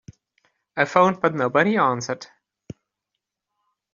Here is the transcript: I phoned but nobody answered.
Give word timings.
I 0.75 0.85
phoned 0.85 1.21
but 1.21 1.35
nobody 1.35 1.77
answered. 1.77 2.25